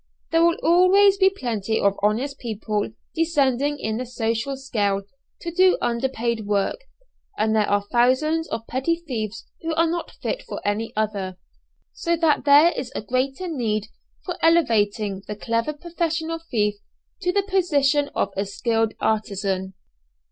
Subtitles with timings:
[0.31, 5.03] There will always be plenty of honest people descending in the social scale
[5.41, 6.79] to do underpaid work,
[7.37, 11.37] and there are thousands of petty thieves who are not fit for any other.
[11.93, 13.89] So that there is a greater need
[14.25, 16.77] for elevating the clever professional thief
[17.21, 19.75] to the position of a skilled artisan.